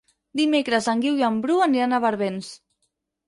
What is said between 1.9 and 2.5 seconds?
a Barbens.